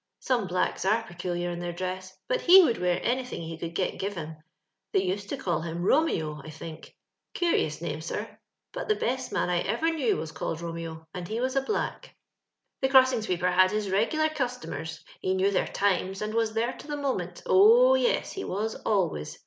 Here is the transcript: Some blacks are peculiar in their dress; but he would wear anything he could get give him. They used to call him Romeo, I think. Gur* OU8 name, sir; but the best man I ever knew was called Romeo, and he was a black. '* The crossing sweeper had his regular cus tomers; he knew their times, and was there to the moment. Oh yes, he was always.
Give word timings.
Some 0.19 0.47
blacks 0.47 0.83
are 0.83 1.03
peculiar 1.03 1.51
in 1.51 1.59
their 1.59 1.71
dress; 1.73 2.17
but 2.27 2.41
he 2.41 2.63
would 2.63 2.79
wear 2.81 2.99
anything 3.03 3.43
he 3.43 3.55
could 3.55 3.75
get 3.75 3.99
give 3.99 4.15
him. 4.15 4.37
They 4.93 5.03
used 5.03 5.29
to 5.29 5.37
call 5.37 5.61
him 5.61 5.83
Romeo, 5.83 6.41
I 6.43 6.49
think. 6.49 6.95
Gur* 7.39 7.51
OU8 7.53 7.81
name, 7.83 8.01
sir; 8.01 8.39
but 8.73 8.87
the 8.87 8.95
best 8.95 9.31
man 9.31 9.47
I 9.51 9.59
ever 9.59 9.91
knew 9.91 10.17
was 10.17 10.31
called 10.31 10.59
Romeo, 10.59 11.05
and 11.13 11.27
he 11.27 11.39
was 11.39 11.55
a 11.55 11.61
black. 11.61 12.15
'* 12.49 12.81
The 12.81 12.89
crossing 12.89 13.21
sweeper 13.21 13.51
had 13.51 13.69
his 13.69 13.91
regular 13.91 14.29
cus 14.29 14.57
tomers; 14.57 15.03
he 15.19 15.35
knew 15.35 15.51
their 15.51 15.67
times, 15.67 16.23
and 16.23 16.33
was 16.33 16.53
there 16.53 16.73
to 16.73 16.87
the 16.87 16.97
moment. 16.97 17.43
Oh 17.45 17.93
yes, 17.93 18.31
he 18.31 18.43
was 18.43 18.73
always. 18.83 19.37